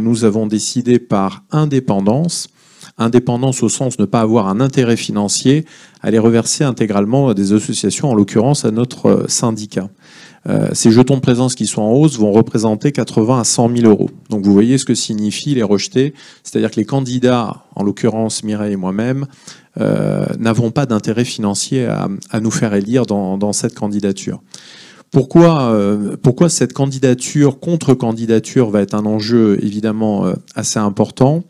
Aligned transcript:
nous 0.00 0.24
avons 0.24 0.46
décidé 0.46 0.98
par 0.98 1.44
indépendance, 1.50 2.48
indépendance 2.98 3.62
au 3.62 3.68
sens 3.68 3.96
de 3.96 4.02
ne 4.02 4.06
pas 4.06 4.20
avoir 4.20 4.48
un 4.48 4.60
intérêt 4.60 4.96
financier, 4.96 5.64
à 6.02 6.10
les 6.10 6.18
reverser 6.18 6.64
intégralement 6.64 7.28
à 7.28 7.34
des 7.34 7.52
associations, 7.52 8.10
en 8.10 8.14
l'occurrence 8.14 8.64
à 8.64 8.70
notre 8.70 9.26
syndicat. 9.28 9.88
Euh, 10.48 10.68
ces 10.72 10.90
jetons 10.90 11.16
de 11.16 11.20
présence 11.20 11.54
qui 11.54 11.66
sont 11.66 11.82
en 11.82 11.92
hausse 11.92 12.18
vont 12.18 12.32
représenter 12.32 12.92
80 12.92 13.40
à 13.40 13.44
100 13.44 13.76
000 13.76 13.88
euros. 13.88 14.10
Donc 14.30 14.44
vous 14.44 14.52
voyez 14.52 14.78
ce 14.78 14.86
que 14.86 14.94
signifie 14.94 15.54
les 15.54 15.62
rejetés, 15.62 16.14
c'est-à-dire 16.42 16.70
que 16.70 16.76
les 16.76 16.86
candidats, 16.86 17.64
en 17.74 17.82
l'occurrence 17.82 18.42
Mireille 18.42 18.72
et 18.72 18.76
moi-même, 18.76 19.26
euh, 19.78 20.24
n'avons 20.38 20.70
pas 20.70 20.86
d'intérêt 20.86 21.24
financier 21.24 21.86
à, 21.86 22.08
nous 22.40 22.50
faire 22.50 22.74
élire 22.74 23.06
dans, 23.06 23.52
cette 23.52 23.74
candidature. 23.74 24.40
Pourquoi, 25.10 25.72
euh, 25.72 26.16
pourquoi 26.22 26.48
cette 26.48 26.72
candidature, 26.72 27.58
contre-candidature, 27.58 28.70
va 28.70 28.80
être 28.80 28.94
un 28.94 29.06
enjeu 29.06 29.58
évidemment 29.62 30.32
assez 30.54 30.78
important? 30.78 31.44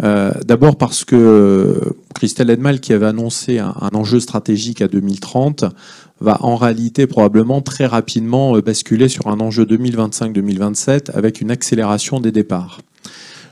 D'abord 0.00 0.76
parce 0.76 1.06
que 1.06 1.80
Christelle 2.14 2.50
Edmal, 2.50 2.80
qui 2.80 2.92
avait 2.92 3.06
annoncé 3.06 3.58
un, 3.58 3.90
enjeu 3.92 4.20
stratégique 4.20 4.80
à 4.80 4.88
2030, 4.88 5.66
va 6.20 6.38
en 6.40 6.56
réalité 6.56 7.06
probablement 7.06 7.60
très 7.60 7.86
rapidement 7.86 8.56
euh, 8.56 8.62
basculer 8.62 9.08
sur 9.08 9.26
un 9.28 9.38
enjeu 9.40 9.64
2025-2027 9.64 11.10
avec 11.12 11.40
une 11.40 11.50
accélération 11.50 12.20
des 12.20 12.32
départs. 12.32 12.80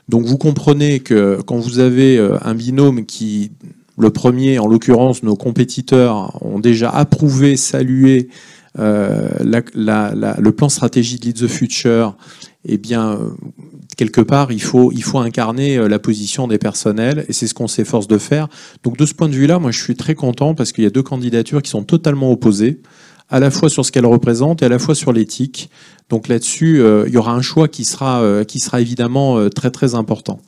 Donc 0.08 0.24
vous 0.24 0.38
comprenez 0.38 1.00
que 1.00 1.40
quand 1.46 1.58
vous 1.58 1.78
avez 1.78 2.16
euh, 2.16 2.38
un 2.42 2.54
binôme 2.54 3.04
qui, 3.04 3.52
le 3.98 4.10
premier, 4.10 4.58
en 4.58 4.66
l'occurrence 4.66 5.22
nos 5.22 5.36
compétiteurs, 5.36 6.42
ont 6.42 6.58
déjà 6.58 6.88
approuvé, 6.90 7.56
salué 7.56 8.28
euh, 8.78 9.28
le 9.42 10.50
plan 10.50 10.68
stratégique 10.68 11.24
Lead 11.24 11.36
the 11.36 11.48
Future, 11.48 12.16
eh 12.66 12.78
bien, 12.78 13.18
quelque 13.96 14.20
part, 14.20 14.52
il 14.52 14.62
faut, 14.62 14.92
incarner 15.18 15.76
euh, 15.76 15.88
la 15.88 15.98
position 15.98 16.48
des 16.48 16.58
personnels, 16.58 17.24
et 17.28 17.32
c'est 17.32 17.46
ce 17.46 17.54
qu'on 17.54 17.68
s'efforce 17.68 18.08
de 18.08 18.18
faire. 18.18 18.48
Donc 18.82 18.96
de 18.96 19.06
ce 19.06 19.14
point 19.14 19.28
de 19.28 19.34
vue-là, 19.34 19.58
moi 19.58 19.70
je 19.70 19.80
suis 19.80 19.96
très 19.96 20.14
content 20.14 20.54
parce 20.54 20.72
qu'il 20.72 20.84
y 20.84 20.86
a 20.86 20.90
deux 20.90 21.02
candidatures 21.02 21.62
qui 21.62 21.70
sont 21.70 21.84
totalement 21.84 22.30
opposées, 22.30 22.80
à 23.30 23.40
la 23.40 23.50
fois 23.50 23.70
sur 23.70 23.84
ce 23.84 23.92
qu'elles 23.92 24.06
représentent 24.06 24.62
et 24.62 24.66
à 24.66 24.68
la 24.68 24.78
fois 24.78 24.94
sur 24.94 25.12
l'éthique. 25.12 25.70
Donc 26.10 26.28
là-dessus, 26.28 26.82
euh, 26.82 27.04
il 27.06 27.14
y 27.14 27.16
aura 27.16 27.32
un 27.32 27.40
choix 27.40 27.68
qui 27.68 27.84
sera, 27.84 28.20
euh, 28.20 28.44
qui 28.44 28.60
sera 28.60 28.80
évidemment 28.80 29.48
très 29.48 29.70
très 29.70 29.94
important. 29.94 30.40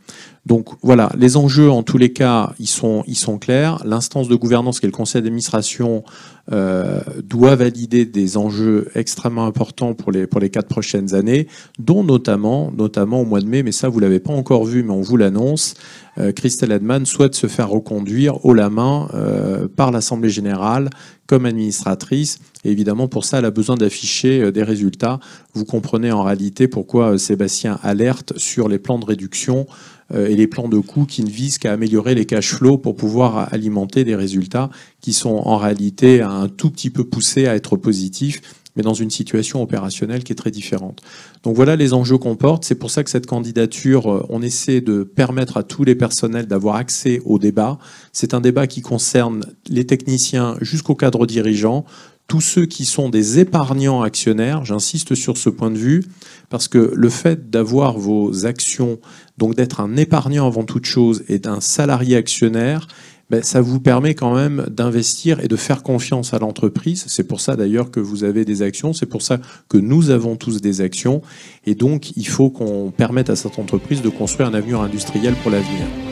Donc 0.46 0.68
voilà, 0.80 1.10
les 1.18 1.36
enjeux 1.36 1.70
en 1.70 1.82
tous 1.82 1.98
les 1.98 2.12
cas, 2.12 2.52
ils 2.60 2.68
sont, 2.68 3.02
ils 3.08 3.16
sont 3.16 3.36
clairs. 3.36 3.82
L'instance 3.84 4.28
de 4.28 4.36
gouvernance 4.36 4.78
qui 4.78 4.86
est 4.86 4.88
le 4.88 4.92
conseil 4.92 5.20
d'administration 5.20 6.04
euh, 6.52 7.00
doit 7.24 7.56
valider 7.56 8.06
des 8.06 8.36
enjeux 8.36 8.88
extrêmement 8.94 9.46
importants 9.46 9.94
pour 9.94 10.12
les, 10.12 10.28
pour 10.28 10.38
les 10.38 10.48
quatre 10.48 10.68
prochaines 10.68 11.14
années, 11.14 11.48
dont 11.80 12.04
notamment, 12.04 12.70
notamment 12.70 13.22
au 13.22 13.24
mois 13.24 13.40
de 13.40 13.46
mai, 13.46 13.64
mais 13.64 13.72
ça 13.72 13.88
vous 13.88 13.98
l'avez 13.98 14.20
pas 14.20 14.32
encore 14.32 14.64
vu, 14.64 14.84
mais 14.84 14.92
on 14.92 15.00
vous 15.00 15.16
l'annonce, 15.16 15.74
euh, 16.18 16.30
Christelle 16.30 16.70
Edman 16.70 17.04
souhaite 17.04 17.34
se 17.34 17.48
faire 17.48 17.68
reconduire 17.68 18.44
haut 18.44 18.54
la 18.54 18.70
main 18.70 19.08
euh, 19.14 19.66
par 19.66 19.90
l'Assemblée 19.90 20.30
générale 20.30 20.90
comme 21.26 21.44
administratrice. 21.44 22.38
Et 22.64 22.70
évidemment, 22.70 23.08
pour 23.08 23.24
ça, 23.24 23.40
elle 23.40 23.46
a 23.46 23.50
besoin 23.50 23.74
d'afficher 23.74 24.52
des 24.52 24.62
résultats. 24.62 25.18
Vous 25.54 25.64
comprenez 25.64 26.12
en 26.12 26.22
réalité 26.22 26.68
pourquoi 26.68 27.18
Sébastien 27.18 27.80
alerte 27.82 28.34
sur 28.36 28.68
les 28.68 28.78
plans 28.78 29.00
de 29.00 29.04
réduction 29.04 29.66
et 30.14 30.36
les 30.36 30.46
plans 30.46 30.68
de 30.68 30.78
coûts 30.78 31.04
qui 31.04 31.24
ne 31.24 31.30
visent 31.30 31.58
qu'à 31.58 31.72
améliorer 31.72 32.14
les 32.14 32.26
cash 32.26 32.54
flows 32.54 32.78
pour 32.78 32.94
pouvoir 32.94 33.52
alimenter 33.52 34.04
des 34.04 34.14
résultats 34.14 34.70
qui 35.00 35.12
sont 35.12 35.42
en 35.44 35.56
réalité 35.56 36.22
un 36.22 36.48
tout 36.48 36.70
petit 36.70 36.90
peu 36.90 37.04
poussés 37.04 37.46
à 37.48 37.56
être 37.56 37.76
positifs 37.76 38.40
mais 38.76 38.82
dans 38.82 38.94
une 38.94 39.10
situation 39.10 39.62
opérationnelle 39.62 40.22
qui 40.22 40.32
est 40.32 40.36
très 40.36 40.50
différente. 40.50 41.02
Donc 41.42 41.56
voilà 41.56 41.76
les 41.76 41.94
enjeux 41.94 42.18
qu'on 42.18 42.36
porte. 42.36 42.64
C'est 42.64 42.74
pour 42.74 42.90
ça 42.90 43.02
que 43.02 43.10
cette 43.10 43.26
candidature, 43.26 44.12
euh, 44.12 44.26
on 44.28 44.42
essaie 44.42 44.80
de 44.80 45.02
permettre 45.02 45.56
à 45.56 45.62
tous 45.62 45.84
les 45.84 45.94
personnels 45.94 46.46
d'avoir 46.46 46.76
accès 46.76 47.20
au 47.24 47.38
débat. 47.38 47.78
C'est 48.12 48.34
un 48.34 48.40
débat 48.40 48.66
qui 48.66 48.82
concerne 48.82 49.44
les 49.68 49.86
techniciens 49.86 50.56
jusqu'au 50.60 50.94
cadre 50.94 51.26
dirigeant, 51.26 51.84
tous 52.28 52.40
ceux 52.40 52.66
qui 52.66 52.84
sont 52.84 53.08
des 53.08 53.38
épargnants 53.38 54.02
actionnaires, 54.02 54.64
j'insiste 54.64 55.14
sur 55.14 55.36
ce 55.36 55.48
point 55.48 55.70
de 55.70 55.78
vue, 55.78 56.04
parce 56.50 56.68
que 56.68 56.92
le 56.94 57.08
fait 57.08 57.50
d'avoir 57.50 57.98
vos 57.98 58.46
actions, 58.46 58.98
donc 59.38 59.54
d'être 59.54 59.80
un 59.80 59.96
épargnant 59.96 60.46
avant 60.46 60.64
toute 60.64 60.86
chose 60.86 61.24
et 61.28 61.38
d'un 61.38 61.60
salarié 61.60 62.16
actionnaire, 62.16 62.88
ben, 63.28 63.42
ça 63.42 63.60
vous 63.60 63.80
permet 63.80 64.14
quand 64.14 64.34
même 64.34 64.66
d'investir 64.70 65.40
et 65.40 65.48
de 65.48 65.56
faire 65.56 65.82
confiance 65.82 66.32
à 66.32 66.38
l'entreprise. 66.38 67.04
C'est 67.08 67.26
pour 67.26 67.40
ça 67.40 67.56
d'ailleurs 67.56 67.90
que 67.90 67.98
vous 67.98 68.22
avez 68.22 68.44
des 68.44 68.62
actions, 68.62 68.92
c'est 68.92 69.06
pour 69.06 69.22
ça 69.22 69.38
que 69.68 69.78
nous 69.78 70.10
avons 70.10 70.36
tous 70.36 70.60
des 70.60 70.80
actions. 70.80 71.22
Et 71.64 71.74
donc, 71.74 72.16
il 72.16 72.28
faut 72.28 72.50
qu'on 72.50 72.92
permette 72.96 73.30
à 73.30 73.36
cette 73.36 73.58
entreprise 73.58 74.00
de 74.00 74.10
construire 74.10 74.48
un 74.48 74.54
avenir 74.54 74.80
industriel 74.80 75.34
pour 75.42 75.50
l'avenir. 75.50 76.05